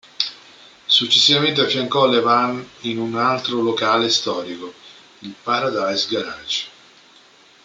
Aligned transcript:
Successivamente 0.87 1.61
affiancò 1.61 2.07
Levan 2.07 2.67
in 2.79 2.97
un 2.97 3.17
altro 3.19 3.61
locale 3.61 4.09
storico: 4.09 4.73
il 5.19 5.35
Paradise 5.43 6.07
Garage. 6.09 6.65